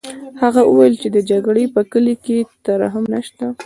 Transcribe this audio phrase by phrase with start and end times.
[0.41, 3.45] هغه وویل چې د جګړې په کلي کې ترحم نشته